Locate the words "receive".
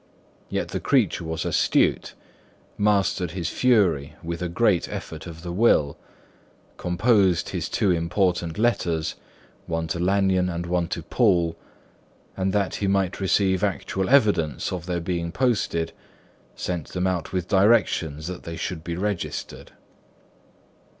13.19-13.63